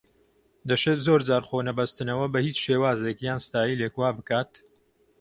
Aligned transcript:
دەشێت 0.69 0.99
زۆر 1.05 1.21
جار 1.29 1.43
خۆنەبەستنەوە 1.49 2.25
بە 2.33 2.39
هیچ 2.47 2.57
شێوازێک 2.65 3.17
یان 3.27 3.39
ستایلێک 3.47 3.93
وا 3.97 4.09
بکات 4.17 4.51